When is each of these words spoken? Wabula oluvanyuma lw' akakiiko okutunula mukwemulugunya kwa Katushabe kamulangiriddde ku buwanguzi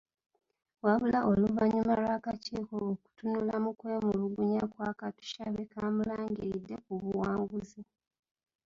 Wabula 0.85 1.19
oluvanyuma 1.31 1.93
lw' 2.01 2.13
akakiiko 2.17 2.75
okutunula 2.91 3.53
mukwemulugunya 3.63 4.63
kwa 4.71 4.89
Katushabe 4.99 5.61
kamulangiriddde 5.71 6.75
ku 6.85 6.91
buwanguzi 7.01 7.81